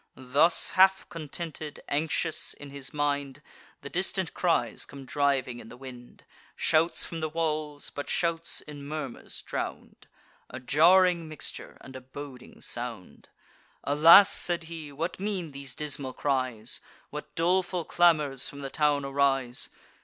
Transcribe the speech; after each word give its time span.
Thus 0.17 0.71
half 0.71 1.07
contented, 1.09 1.79
anxious 1.87 2.55
in 2.55 2.71
his 2.71 2.91
mind, 2.91 3.39
The 3.83 3.89
distant 3.91 4.33
cries 4.33 4.83
come 4.83 5.05
driving 5.05 5.59
in 5.59 5.69
the 5.69 5.77
wind, 5.77 6.25
Shouts 6.55 7.05
from 7.05 7.19
the 7.19 7.29
walls, 7.29 7.91
but 7.91 8.09
shouts 8.09 8.61
in 8.61 8.83
murmurs 8.87 9.43
drown'd; 9.43 10.07
A 10.49 10.59
jarring 10.59 11.29
mixture, 11.29 11.77
and 11.81 11.95
a 11.95 12.01
boding 12.01 12.61
sound. 12.61 13.29
"Alas!" 13.83 14.31
said 14.31 14.63
he, 14.63 14.91
"what 14.91 15.19
mean 15.19 15.51
these 15.51 15.75
dismal 15.75 16.13
cries? 16.13 16.81
What 17.11 17.35
doleful 17.35 17.85
clamours 17.85 18.49
from 18.49 18.61
the 18.61 18.71
town 18.71 19.05
arise?" 19.05 19.69